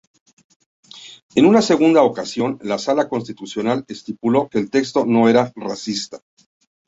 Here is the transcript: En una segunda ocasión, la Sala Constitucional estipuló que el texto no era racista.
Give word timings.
En 1.35 1.45
una 1.45 1.61
segunda 1.61 2.01
ocasión, 2.01 2.57
la 2.63 2.79
Sala 2.79 3.07
Constitucional 3.07 3.85
estipuló 3.87 4.49
que 4.49 4.57
el 4.57 4.71
texto 4.71 5.05
no 5.05 5.29
era 5.29 5.53
racista. 5.55 6.23